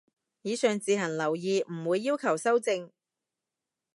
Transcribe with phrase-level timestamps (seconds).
[0.41, 2.91] 以上自行留意，唔會要求修正